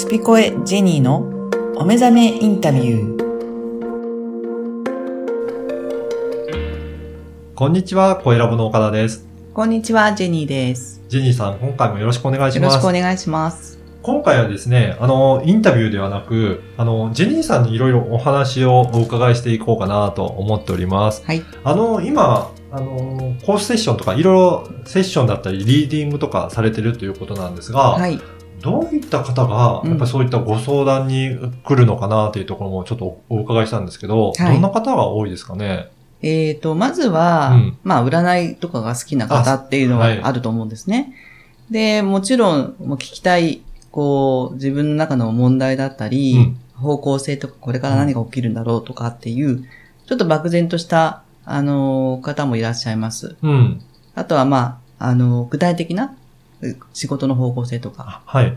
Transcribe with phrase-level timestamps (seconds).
[0.00, 1.18] スピコエジェニーの
[1.76, 3.20] お目覚めインタビュー。
[7.54, 9.26] こんにちは、声ラボの岡田です。
[9.52, 11.02] こんにちは、ジェニーです。
[11.08, 12.92] ジェニーさん、今回もよろしくお願いしますよろしくお。
[12.98, 13.78] 願いします。
[14.00, 21.22] 今回はですね、あの、インタビューではなく、あの、ジェニーさんにいろいろお話をお伺いしていこうかなと思っております。
[21.26, 21.44] はい。
[21.62, 28.18] あの、今、あの、コースセッションとか、いろいろセッションだったり、リーディングとかされてるということなんですが、はい。
[28.60, 35.88] どういった方が、うんやっぱりそういったご相談に来るのかなというところもちょっとお伺いしたんですけど、はいどんな方が多いですかね？
[36.22, 41.14] えっ、と、まずは、うんまあ、占いとかが好きな方っていうのはあると思うんですね。
[41.70, 49.64] で、もちろん、もう聞きたい、こう、自分の中の問題だったり、うん方向性とか、これから何が起きるんだろうとかっていう、
[50.06, 53.36] ちょっと漠然とした、あの、方もいらっしゃいます。
[53.42, 53.82] うん。
[54.14, 56.10] あとは、まあ、あの、具体的なう
[56.92, 58.56] 仕事の方向性とか、あはい。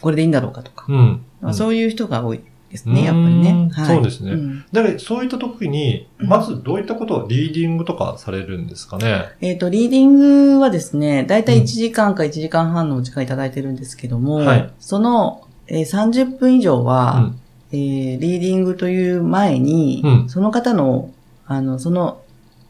[0.00, 1.24] これでいいんだろうかとか、うん。
[1.40, 2.40] まあそういう人が多い
[2.70, 3.50] ですうんね、やっぱりね。
[3.50, 3.68] うん。
[3.70, 3.96] はい。
[3.96, 4.32] そうですね。
[4.32, 4.64] ん。
[4.72, 9.24] だからそういった時に、まずどういったことをリーディングとかされるんですかね？
[9.40, 11.62] えっ、と、リーディングはですね、だいたいうん。
[11.62, 14.72] 1時間か1時間半のお時間いただいてるんですけども、はい。
[14.80, 17.40] その、えー30分以上は、うん。
[17.72, 20.28] えーリーディングという前に、うん。
[20.28, 21.10] その方の、
[21.46, 22.20] あの、その、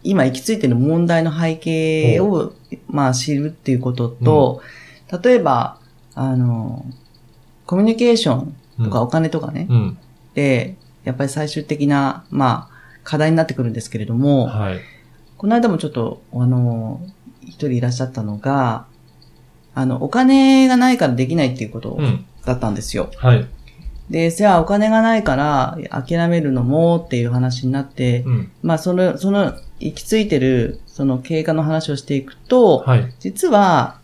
[0.02, 2.52] 今行き着いている問題の背景を、
[2.88, 4.62] まあ、知るっていうことと、
[5.22, 5.78] 例えば、
[6.14, 6.84] あの、
[7.66, 9.98] コミュニケーションとかお金とかね、うん。
[10.34, 14.80] で、やっぱり最終的な、まあ、課題になってくるんですけれども、はい。
[15.36, 17.00] この間もちょっと、あの、
[17.42, 18.86] 一人いらっしゃったのが、
[19.74, 22.24] あの、お金がないからできないっていうことうん。
[22.44, 23.10] だったんですよ。
[23.16, 23.46] はい。
[24.10, 28.50] で、じゃあお金がないから諦めるのもっていう話になって、うん。
[28.62, 33.14] まあその、その、行き着いてる、その経過の話をしていくと、はい。
[33.20, 33.98] 実は、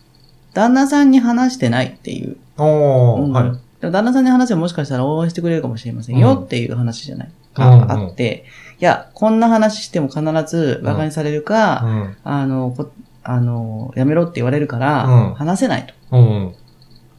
[0.53, 2.37] 旦那さんに話してないっていう。
[2.57, 3.91] おー、うんはい。
[3.91, 7.27] 旦那さんに話はもしかしたら応援してくれるかもしれませんようんっていう話じゃない。
[7.27, 8.43] うんがあって、
[8.79, 12.17] いや、こんな話しても必ず馬鹿にされるか、うん。
[12.25, 12.91] あの、こ
[13.23, 16.53] あの、やめろって言われるから、うん話せないと。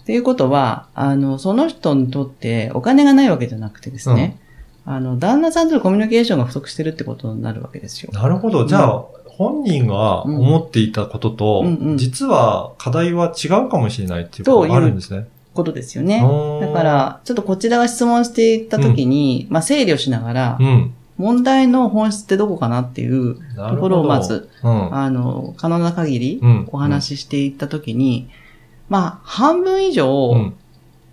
[0.07, 0.13] うん。
[0.13, 4.39] っていうことは、あの、その人にとってお金がないわけじゃなくてですね、
[4.85, 8.13] あの、旦那さんとのコミュニケーションが不足してるってことになるわけですよ。
[8.13, 8.67] なるほど。
[8.67, 15.27] じゃあ、本人が思っていたことと、うんうん実は課題は違うかもしれないっていうことがあるんですね。
[15.53, 16.21] ことですよね。
[16.61, 20.95] だか、ら、ちょっとこちらが質問していったときに、まあ、整理をしながらう、ん。
[21.17, 23.37] 問題の本質ってどこかなっていう。
[23.57, 24.95] ところをまず、うん。
[24.95, 28.29] あの、可能な限りうんお話ししていったときに、
[28.89, 30.55] まあ、半分以上、うん。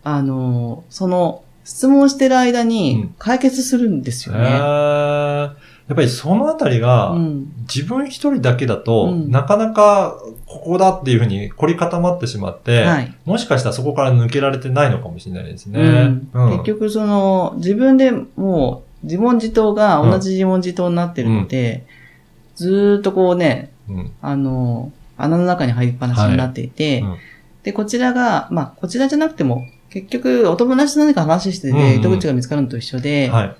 [0.04, 4.44] あの、その、質問してる間うにん解決するんですよへね。
[4.44, 5.56] ー
[5.88, 7.54] やっぱりそのあたりが、うん。
[7.62, 13.16] 自分一人だけだと、うんなかなかここだっていうふうに凝り固まってしまって、はい。
[13.26, 15.80] もしかしたらそこから抜けられてないのかもしれないですね。
[15.80, 21.86] うんうん結局その、自分でもう自問自答が同じ自問自答になってるので、
[22.56, 27.18] ずーっとこうね、うんあの、穴の中に入りっぱなしになっていて、はいうん
[27.63, 33.56] で、こちらが、まあ、こちらじゃなくても、結局、お友達と何か話してうんうんて、糸口が見つかるのと一緒で、はい。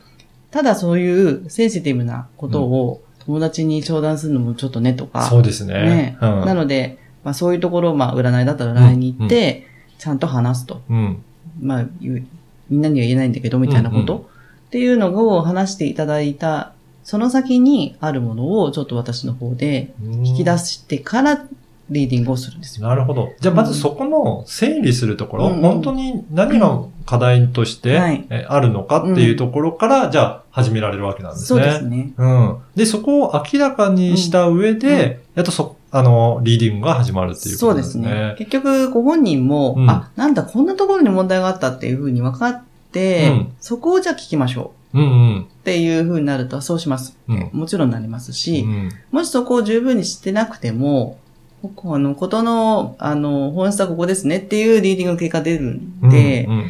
[0.52, 5.74] ただそういうセンシティブなことを友達に相談するのもちょっとねとか、そうですね。
[5.74, 10.82] ねうん、なので、まあそういうところを、まあ占いだったら占いに行って、ちゃんと話すと。
[10.90, 11.24] うん。
[11.60, 12.24] まあ言う、
[12.70, 14.26] みんなには言えないんだけど、みたいなこと、うんうっ
[14.74, 21.46] ていうのを話していただいた、その先にあるものをちょっと私の方で引き出してから
[21.90, 22.88] リーディングをするんですよ。
[22.88, 23.34] なるほど。
[23.40, 28.00] じゃあまずそこの整理するところ、うんうん本当に何が課題として、
[28.48, 31.66] あるのかっていうところから、じゃあ始められるわけなんですそうね。
[31.66, 32.14] ですね。
[32.18, 32.58] うん。
[32.76, 38.36] で、そこを明らかにした上で、やっとそ、あの、リーディングが始まるっていうことでそうですすねね。。
[38.38, 42.62] 結局、ご本人も、うんあ、なんだ、こんなところに問題があったっていうふうに分かっ
[42.92, 45.08] て、うんそこをじゃあ聞きましょううんう
[45.40, 45.42] ん。
[45.42, 47.18] っていうふうになると、そうします。
[47.28, 47.50] うん。
[47.52, 51.18] もちろんなりますし、うんもしそこを十分に知ってなくても、
[51.64, 56.66] ここあの、ことの、あの、本質はここですねっていうリーディングの結果出るんで、うん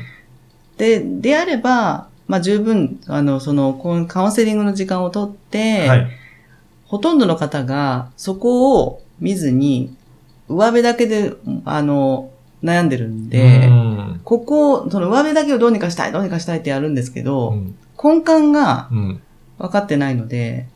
[0.78, 3.74] で、であれば、まあ十分、あの、その、
[4.08, 6.08] カウンセリングの時間をとって、はい。
[6.86, 9.96] ほとんどの方がそこを見ずに、
[10.48, 11.34] 上辺だけで、
[11.66, 12.30] あの、
[12.64, 14.22] 悩んでるんで、うん。
[14.24, 17.76] ここを、その上辺だけをどうにかしたい、どうにかしたいってやるんですけど、うん。
[18.02, 19.22] 根幹がうん。
[19.58, 20.68] 分かってないので、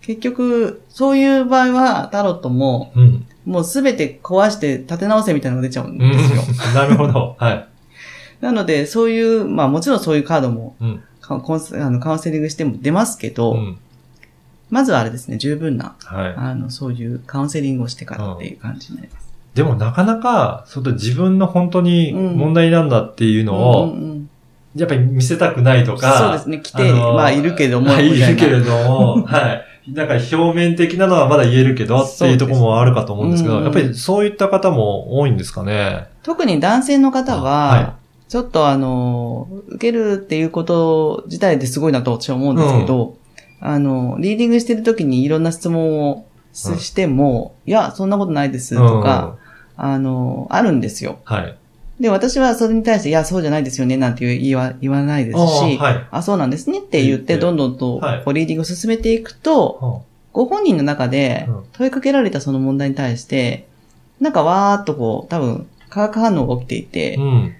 [0.00, 6.42] 結局、そういう場合は、タロットも、うんもうすべて壊して立て直せみたいなのが出ちゃうんうんですよ。
[6.72, 7.34] なるほど。
[7.38, 7.68] はい。
[8.40, 13.78] なので、そういう、まあもちろんそういうカードも、うんカコンセあのカウンセリングしても出ますけど、うん
[14.70, 16.34] まずはあれですね、十分な、はい。
[16.36, 19.28] あの、そういうカウンセリングをしてからっていう感じになります。
[19.52, 24.30] でもなかなか、その自分の本当にうん問題なんだっていうのを、うんうんうん
[24.76, 26.60] やっぱり見せたくないとか、そうですね。
[26.60, 27.90] 来て、あのまあ、いるけども。
[27.90, 29.64] は い、るけれども、はい。
[29.88, 36.08] なんか表面的なのはまだ言えるけどっていうところもあるかと思うんですけど、そうですやっぱりそういった方も多いんですかね。
[36.22, 37.96] 特に男性の方あはは、
[38.28, 43.16] ちょっとあの、受けるっていうこと自体ですごいなと私は思うんですけど、
[43.60, 46.78] あの、リーディングしてる時にいろんな質問をしうん。
[46.78, 49.36] しても、いや、そんなことないですとか、
[49.76, 51.18] あの、あるんですよ。
[51.26, 51.56] うん、はい。
[52.00, 56.06] で、私はそれに対して、いや、そうじゃないですよね、なんて言わ言わないですし、あはい。
[56.10, 60.00] あ、そうなんですねって言って、どんどんとはいこうリーディングを進めていくと、は
[60.32, 63.68] ご本人の中でうん問いかけられたその問題に対して、
[64.18, 67.54] なんかわーっとこう、多分、化学反応が起きていてあ、うん。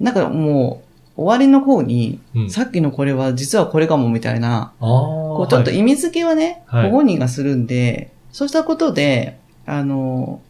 [0.00, 0.82] なんかも
[1.16, 2.50] う、終わりの方に、うん。
[2.50, 4.72] さっきのこれは実はこれかもみたいな。
[4.80, 10.40] こうちょっとはい意味付けはね、はいご本人がするんで、そうしたことで、あの、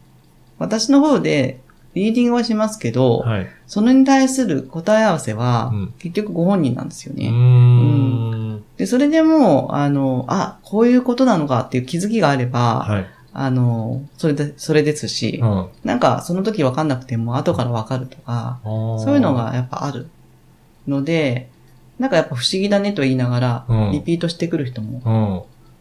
[0.57, 1.59] 私の方で
[1.95, 3.47] リーディングはしますけど、はい。
[3.65, 8.55] それに対する答え合わせは、うん結局ご本人なんですようーね。
[8.57, 8.63] ん。
[8.77, 13.07] で、それでもう、あの、あ、こういうことなのかっていう気づきがあれば、はい。
[13.33, 15.67] あの、それで、それですし、うん。
[15.83, 20.07] なんかその時わかんなくても後からわかるとか、そそういうのがやっぱある
[20.87, 21.49] ので、
[21.97, 25.01] なんかやっぱ不思議だねと言いながら、うんリピートしてくる人も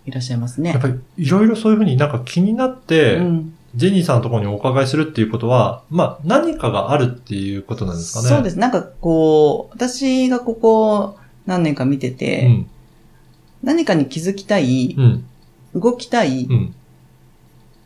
[0.06, 0.10] うん。
[0.10, 0.70] いらっしゃいますね。
[0.70, 8.28] やっぱりいろいろそういうふうになんか気になって、うん、ジェニーさんのところにお伺いするっていうことは、まあ何かがあるっていうことなんですかね？。
[8.28, 8.58] そうですす。
[8.58, 11.16] なんかこう、私がここ
[11.46, 12.70] 何年か見てて、うん。
[13.62, 15.24] 何かに気づきたい、うん。
[15.74, 16.74] 動きたいうん。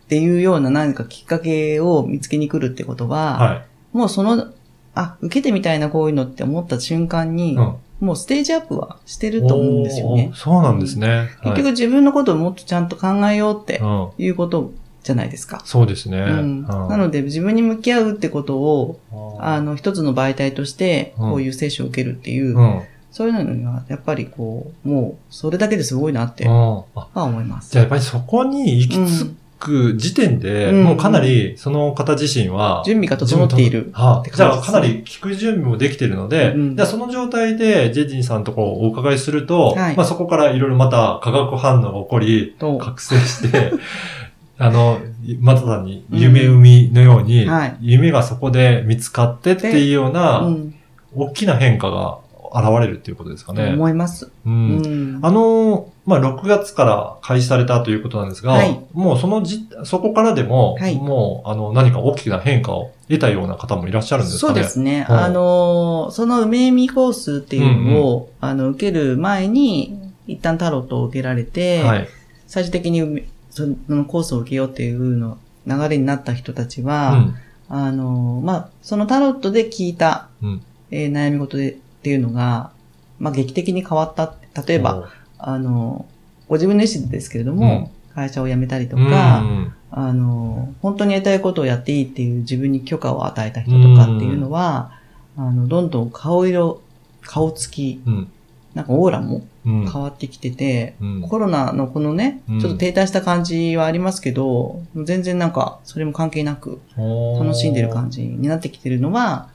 [0.05, 4.53] っていうような何かきっかけを見つけに来るってことは、はもうその、
[4.95, 7.31] あ、受けてみたいなこういうのって思った瞬間い。
[7.31, 7.75] に、うん。
[8.01, 10.31] もうステージアップはしてると思うんですよね。
[10.35, 11.31] そうなんですね。
[11.43, 13.81] 結局自分のことをもっとちゃんと考えようって。
[14.19, 14.73] いうこと
[15.05, 15.63] じゃないですか。
[15.65, 16.19] そうですね。
[16.19, 19.01] うん、なので自分に向き合うってことを、
[19.39, 22.83] あの、の、一つの媒体として、うんこういう接種を受けるっていう、うん。
[23.11, 26.85] そういうのには、やっぱりこう、もう、それだけですごいなって、うんは
[27.15, 27.73] あ思います。
[27.73, 33.93] じゃあやっぱりそこに行き着く時点で、うんもうかなりその方自身は、準備が整っている。
[34.35, 43.73] じゃあかなり聞く準備もできてるので、うんじゃあその状態でジェジンさんとこうお伺いすると、はいまあそこからいろいろまた化学反応が起こり、と、覚醒して、
[44.59, 45.01] あの、
[45.41, 47.47] またさんに夢生みのように、
[47.81, 50.75] 夢がそこで見つかってっていうような、うん、
[51.15, 52.19] 大きな変化が
[52.53, 53.73] 現れるっていうことですかとね。
[53.73, 54.27] 思います。
[54.27, 55.21] ううんん。
[55.23, 64.55] あの、まあ、6月から開始されたということなんですが、はいもうそのじ、そこからでも、はいもう、あの、何か大きな変化を得たような方もいらっしゃるんですかね。
[64.55, 65.07] そうですね。
[65.09, 72.09] うんあの、その梅見コースっていうのを、あの、受ける前に、一旦タロットを受けられて、はい。
[72.47, 73.25] 最終的に梅
[73.59, 77.35] そのコースを受けようっていうの流れになった人たちうは、ん。
[77.69, 82.71] あの、まあ、そのタロットで聞いた、うんえー悩み事でっていうのが、
[83.19, 84.35] まあ、劇的に変わった。
[84.67, 86.07] 例えば、あの、
[86.49, 94.93] ご自分の意思ですけれども、会社を辞めたりとうん、か、うんあの、本当にやりたいことをやっていいっていう自分に許可を与えた人とかっていうのは、
[95.37, 96.83] あの、どんどん顔色、
[97.23, 98.33] 顔つき、うん。
[98.79, 99.91] なんかオーラもうん。
[99.91, 109.49] 変わってきてて、うんコロナのこのね、うんちょっと停滞した感じはありますけど、全然なんか、それも関係なく、楽しんでる感じになってきてるのは、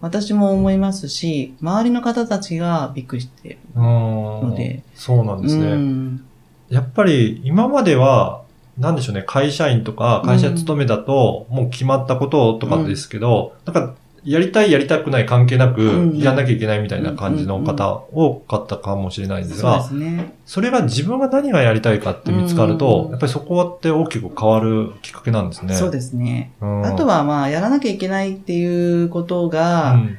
[0.00, 4.84] 私も思いますし、周りの方たちがびっくりしてるのので。
[4.94, 5.66] そうなんですね。
[5.66, 6.24] うん
[6.68, 8.44] やっぱり今までは、
[8.78, 20.34] なんでしょうね、会社員とか会社勤めだと、もう決まったこととかですけど、なんか、やりたいやりたくない関係なくうん、やんなきゃいけないみたいな感じの方、多かったかもしれないんですそうでが、すね。
[20.44, 25.74] それが自分が何がやりたいかって見つかるとう、んやっぱりそこって大きく変わるきっかけなんですね。
[25.74, 26.52] そうですね。
[26.60, 30.16] うんあと、はまあ、やらなきゃいけないっていうことが、うん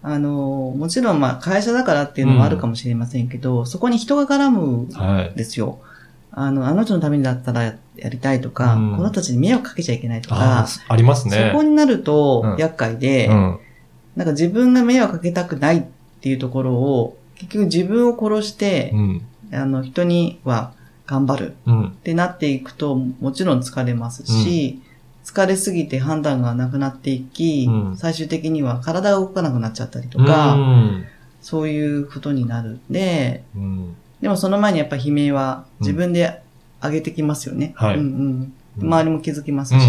[0.00, 5.32] あの、もちろんまあ、会社だからっていうのもあるかもしれませんけど、そこに人が絡むんはい。
[5.36, 5.80] ですよ。
[6.40, 11.50] あの、あの人のためにだったらやりたいとか、うんこの人たちに迷惑かけちゃいけないとあか、ーありますね。
[11.52, 13.58] そこになるうんと厄介で、うん。
[14.16, 15.82] なんか自分が迷惑かけたくないっ
[16.20, 19.22] ていうところを、結局自分を殺してう、ん。
[19.52, 20.72] あの、人には
[21.06, 21.86] 頑張るうん。
[21.88, 24.80] ってなっていくと、もちろん疲れますし、
[25.24, 31.04] 疲れすぎて判断がなくなっていき、うん最終的には体が動かなくなっちゃったりとうか、ん。
[31.40, 33.96] そういうことになるんで、うん。
[34.20, 36.40] でもその前にやっぱ悲鳴は自分で
[36.82, 37.72] 上げてきますよね。
[37.76, 38.88] はいうんうん。
[38.88, 39.80] 周りも気づきますし。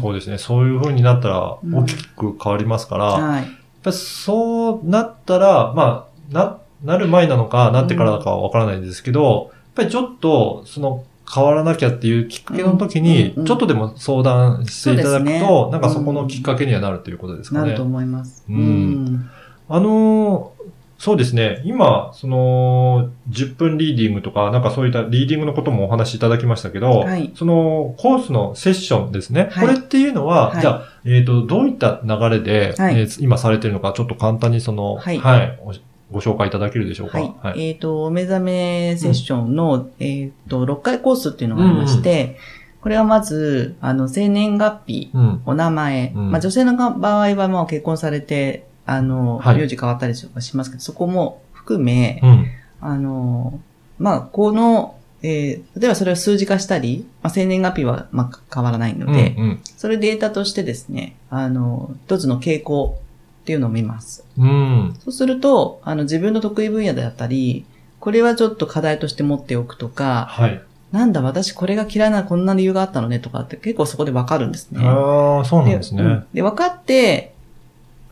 [0.00, 0.38] そうですね。
[0.38, 3.44] そういう風になったらうん大きく変わりますから、やっはい。
[3.82, 17.82] ぱりそうなったら、まあ、な、なる前なのか、なってからかはわからないんですけど、やっぱりちょっと、その変わらなきゃっていうきっかけの時にちょっとでも相談していただくと、ねなんかそこのきっかけにはなるということですかねなると。
[17.82, 18.44] 思います。
[18.48, 19.30] ううんん。
[19.68, 20.59] あのー
[21.00, 21.62] そうですね。
[21.64, 27.32] 今、その、10分リーディングとか、なんかそういったリーディングのこともお話しいただきましたけど、はい。
[27.34, 29.48] その、コースのセッションですね。
[29.50, 29.66] はい。
[29.68, 30.60] これっていうのは、はい。
[30.60, 33.00] じゃあ、えっ、と、どういった流れで、はい。
[33.00, 35.18] えー今されてるのか、ちょっと簡単にその、はい。
[35.62, 35.72] お
[36.12, 37.18] ご紹介いただけるでしょうか？
[37.18, 37.68] はい。
[37.68, 42.36] えっ、と、お目覚めセッションの、えっ、と、6回コースっていうのがありまして、
[42.82, 45.42] これはまず、あの、生年月日、うん。
[45.46, 46.30] お名前、うん。
[46.30, 52.46] まあ女性の場合はもう結婚されて、あの、はい名字変わったりとかしますけど、そこも含め、うん。
[52.80, 53.60] あの、
[53.98, 59.60] まあ、この、えー例えばそれを数字化したり、まあ、生年月日は、まあ、変わらないので、うん。
[59.76, 62.98] それデータとしてですね、あの、一つの傾向
[63.42, 64.24] っていうのを見ます。
[64.36, 64.96] うん。
[64.98, 67.64] そうすると、あの、自分の得意分野であったり、
[68.00, 70.60] これはちょっと課題として持っておくとか、はい。
[70.90, 74.80] なんだ、私これが嫌いなこんな理由があったのねとかって結構そこでわかるんですね。
[74.84, 76.02] ああ、そうなんですね。
[76.02, 77.34] うんで、分かって、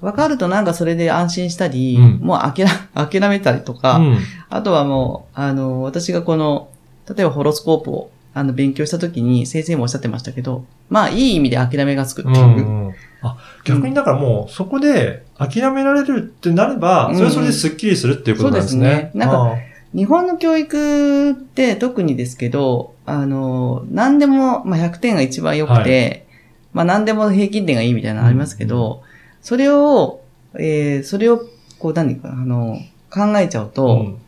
[0.00, 2.18] 分かるとなんかそれで安心したり、うん。
[2.22, 4.18] もう諦 諦めたりとか、うん。
[4.48, 6.68] あとはもう、あの、私がこの、
[7.08, 12.34] 例えばホロスコープをあの勉強したときに先生もおっしゃってましたけど、まあいい意味で諦めがつくってう。
[12.34, 12.42] いう。
[12.42, 12.94] んうん。
[13.22, 18.82] あ逆にだからもう、そこで諦められるってなれば、それはそれでスッキリするっていうことなんですね。
[18.82, 19.10] そうですね。
[19.14, 19.56] なんかあ
[19.94, 26.26] 日本の教育って特にですけど、あの、何でも、まあ100点が一番良くて、
[26.72, 29.02] まあ何でも平均点がいいみたいなのありますけど、
[29.42, 30.20] それを、
[30.54, 31.40] えーそれを、
[31.78, 32.78] こう何か、あの、
[33.10, 34.18] 考えちゃうーと、うん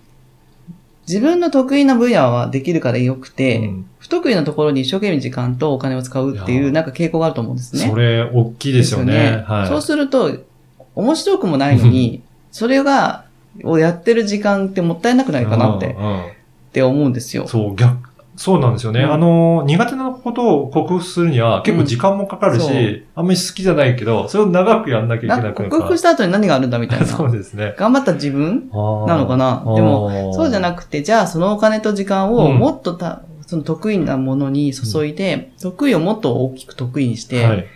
[1.09, 7.87] 自分の得意な分野はできるから良くて、うん不得意なところに一生懸命時間とお金を使うっていう、なんか傾向があると思うんですね。
[7.87, 9.45] それ、大きいですよね。
[9.47, 9.69] はい。
[9.69, 10.39] そうすると、
[10.95, 13.27] 面白くもないのに、それが、
[13.63, 17.47] をやってる時間ってもったいなくないかなって、って思うんですよ。
[17.47, 18.10] そう、逆、
[18.41, 19.03] そうなんですよね。
[19.03, 27.05] うんあの、苦手なことを克服するには結構時間もかかるし、うんあんまり好きじゃないけど、それを長くやんなきゃいけなくなるか克服した後に何があるんだみたいな。
[27.07, 27.75] そうですね。
[27.77, 37.67] 頑張った自分ななのかなでも、そうじゃなくくて、じゃあそのお金と時間をうんもっとた、その得意なものに注いで、得意をもっと大きく得意にして、はい。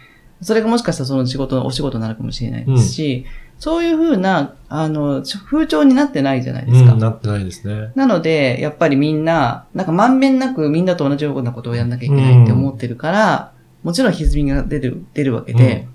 [0.40, 3.26] それがもしかしたらその仕事のお仕事になるかもしれないですし、
[3.58, 6.92] そういうふうな、あの、風潮になってないじゃないですか。
[6.92, 7.92] うん、なってないですね。
[7.94, 15.86] なので、やっぱりみんな、なんかまんべんなくみんなと同じようなことをやんなきゃいけないって思ってるから、もちろん歪みが出る、出るわけで、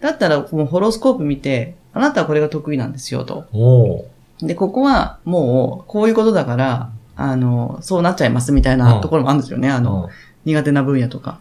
[0.00, 3.46] だったらもうホロスコープ見て、あなたはこれが得意なんですよと。
[4.40, 9.70] で、ここはもうこういうことだから、あの、そうなっちゃいますみたいなところもあるんですよね。
[9.70, 10.10] あの、
[10.44, 11.40] 苦手な分野とか。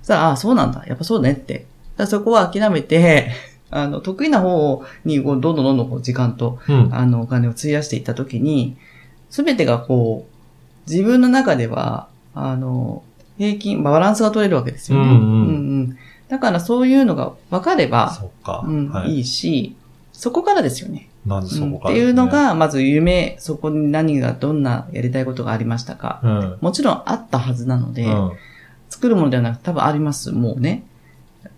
[0.00, 0.84] そしたら、ああ、そうなんだ。
[0.86, 1.66] やっぱそうねって。
[1.96, 3.30] だそこは諦めて、
[3.72, 6.94] あの、得意な方にこうどんどんどんどんこう時間と、うん。
[6.94, 8.76] あの、お金を費やしていったときに、
[9.30, 13.02] すべてがこう、自分の中では、あの、
[13.38, 15.10] 平均、バランスが取れるわけですよね。
[15.10, 15.98] うんうんうん
[16.28, 18.10] だからそういうのが分かれば。
[18.64, 19.16] うんはい。
[19.16, 19.76] いいし、
[20.14, 21.10] そこからですよね。
[21.26, 26.20] まずそこから、うんっていうの、が、まず夢、そこに何が、どんなやりたいことがありましたか。
[26.22, 26.58] うん。
[26.62, 28.32] もちろんあったはずなので、うん。
[28.88, 30.84] 作るものではなく多分あります、もうね。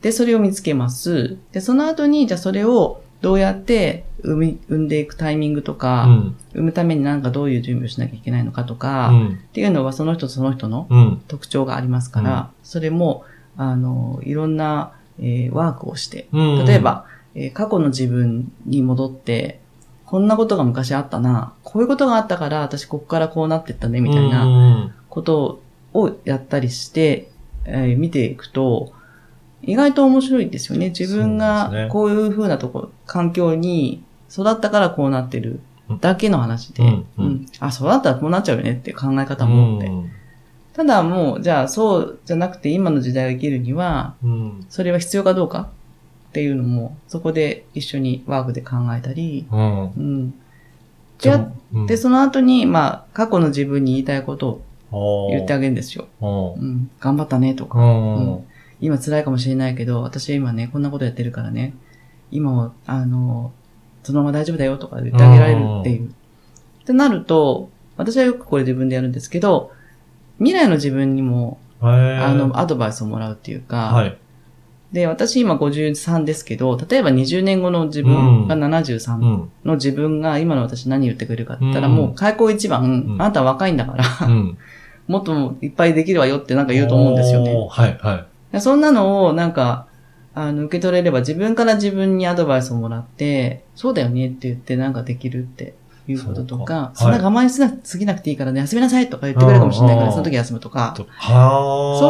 [0.05, 1.39] で、それを見つけます。
[1.53, 6.37] で、その後に、じゃあそれをどうやって産み、産んでいくタイミングとか、うん。
[6.53, 9.39] 産むためになんかどういう準備をしなきゃいけないのかとか、っうん。
[9.55, 11.23] ていうのはその人その人のうん。
[11.27, 13.25] 特徴がありますから、それも、
[13.57, 16.65] あの、いろんな、えーワークをして、うん。
[16.67, 19.61] 例えば、えー過去の自分に戻って、
[20.05, 24.95] こんなことが昔あったな、こういうことがあったから私ここからこうなってったね、みたいなな。
[25.09, 25.63] こと
[25.95, 27.31] をやったりして、
[27.65, 28.93] えー見ていくと、
[29.67, 30.89] 意外と面白いですよね。
[30.89, 35.61] 自分がねこういう風なところ、環境に育ったからこうなってる
[36.01, 39.91] だけの話で、うんうんあ、そうだったらこうなっちゃうよねっていう考え方もあって。
[40.75, 44.67] ただもう、じゃあそうじゃなくて今の時代を生きるには、うん。
[44.69, 45.69] それは必要かどうか
[46.31, 49.83] っていうのも、そこで一緒にワークで考えたり、うん。
[49.85, 50.35] うん。
[51.19, 54.49] じゃであで、その後に、まあ、過去の自分に言いたいこと
[54.91, 56.09] をの言ってあげるんですよ。
[56.21, 56.91] ううん。
[56.99, 57.79] 頑張ったねとか。
[57.79, 58.17] ん。
[58.17, 58.45] うん
[58.81, 61.75] 今辛いかもしれないけど、私は今ね、こんなことやってるからね、
[62.31, 63.53] 今は、あの、
[64.03, 66.09] そのまま大丈夫だよとか言ってあげられるっていう。
[66.09, 69.73] ってなると、私はよくこれ自分でやるんですけど、
[70.39, 71.87] 未来の自分にも、あ
[72.29, 74.19] あの、アドバイスをもらうっていうか、はい。
[74.93, 79.51] で、私今53ですけど、例えば20年後の自分がう73うん。
[79.65, 84.59] の自分が今の私何言ってくれるかって言ったら、うんもう開口一番、んあなたは若いんだから、うん。
[85.09, 87.55] もっといっぱいできるわよってなんか言うと思うんですよね。
[87.69, 88.25] はい、はい。
[88.55, 89.89] でそんなのをなんか、
[90.33, 95.75] あの、受け取れれば自分から自分にアドバイスをもらって、そうだよねって言ってなんかできるって。
[96.07, 100.95] いうこととか、そかそうんな我慢しすぎなくていいからね、休みなさいとか言ってくれるかもしれないから、うんその時休むとか。
[100.95, 101.05] そ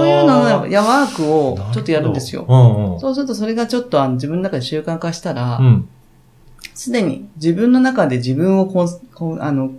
[0.02, 2.44] ういうののやワークをちょっとやるんですよ。
[2.48, 3.00] うんうん。
[3.00, 5.88] そうするとそれがちょっとあの自分の中で習慣化したらう、ん。
[6.74, 9.70] すでに自分の中で自分をコンコンあの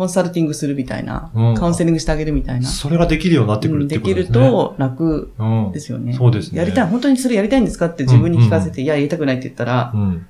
[0.00, 4.50] コンサルティングするみたいな、うんカウンセリングしてあげるみたいな、それができるようになってくるってできることですね。
[4.50, 5.72] と楽うん。
[5.72, 6.14] ですよね。
[6.14, 6.58] そうですね。
[6.58, 10.26] やりたい、本当にそれやりたいんですかって自分に聞かせて、いや、やりたくないって言ったら、うん。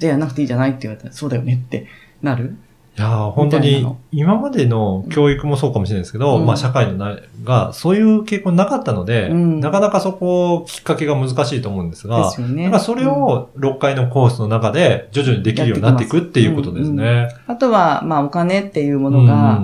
[0.00, 1.86] じゃあやらなくていいじゃないって言われたら、そうだよねって
[2.22, 2.56] なる
[2.96, 6.46] いやー本当に今までの教育もそうかもしれないですけど、うん。
[6.46, 9.58] まあ社会のな、が、そういう傾向なかったので、うん。
[9.60, 12.70] なかなかそこ、きっかけが難しいと思うんですでが、すよね。
[12.70, 17.28] かそれを6回のコースの中で徐々にできるようになっていくっていうことですね。
[17.48, 19.14] あとは、まあ、お金っていうもうん。
[19.14, 19.62] のが、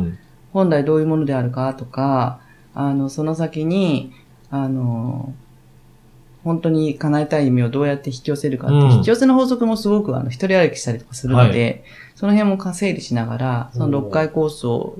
[0.53, 2.41] 本来どういうものであるかとか、
[2.75, 4.13] あの、その先に、
[4.51, 5.33] あの、
[6.43, 8.91] 本当に叶えたい夢をどうやって引き寄せるかっていう、うん。
[8.93, 11.85] 引き寄せの法則もすごく、あの、一人歩きしたりとかするので、
[12.21, 14.99] その辺も整理しながら、その6回コースを、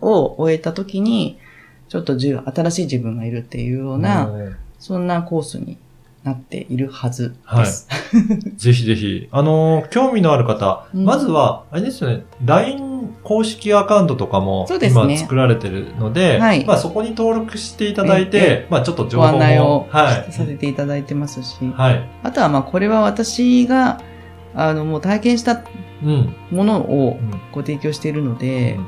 [0.00, 1.36] を終えた時に、
[1.88, 5.78] ちょっと新しい自分がいるっていうような、うんそんなコースに
[6.24, 7.88] なっているはずです。
[8.56, 20.32] ぜひぜひ、あのー興味のある方、うんまずは、あれですよね、LINE 公式アカウントとかも今作られてるので、はいまあそこに登録していただいて、えまあちょっと情ご報も、案内をはい。
[20.32, 22.08] させていただいてますし、はい。
[22.22, 24.00] あとはまあこれは私が、
[24.54, 25.60] あの、もう体験したうん。
[26.50, 28.78] ものをうんご提供しているので、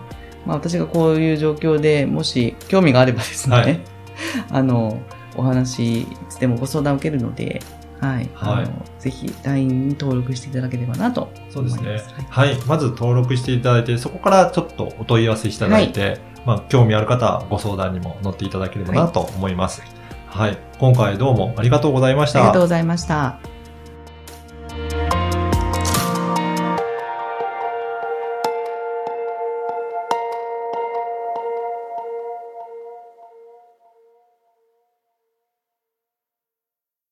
[0.47, 3.81] まあ私がこういう状況でもし興味があればですね、はい
[4.51, 5.01] あの、
[5.37, 7.61] お話いつでもご相談を受けるので、
[8.01, 8.31] はい。
[8.35, 12.01] はいあのぜひ LINE に登録していただければなとそうですね思い。
[12.29, 12.57] はい。
[12.67, 19.83] まず登録していただいて、そこからちょっとお問い合わせしていただいて、まあ、興味ある方はご相談にも乗っていただければなと思います。
[20.29, 20.59] はい。
[20.79, 22.41] 今回どうもありがとうございました。
[22.41, 23.54] ありがとうございました。